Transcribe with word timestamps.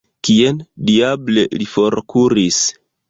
Kien, 0.27 0.61
diable, 0.89 1.43
li 1.61 1.67
forkuris? 1.75 2.63